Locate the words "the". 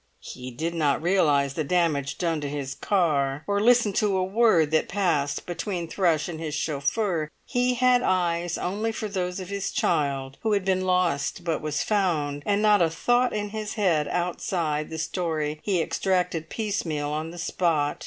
1.53-1.63, 14.89-14.97, 17.29-17.37